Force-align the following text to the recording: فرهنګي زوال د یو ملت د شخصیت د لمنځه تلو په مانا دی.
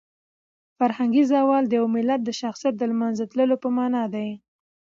فرهنګي 0.77 1.23
زوال 1.31 1.63
د 1.67 1.71
یو 1.79 1.85
ملت 1.95 2.21
د 2.23 2.29
شخصیت 2.41 2.73
د 2.77 2.83
لمنځه 2.91 3.25
تلو 3.31 3.55
په 3.63 3.69
مانا 3.77 4.03
دی. 4.13 4.29